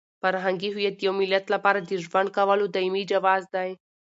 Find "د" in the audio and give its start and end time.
0.97-1.01, 1.81-1.91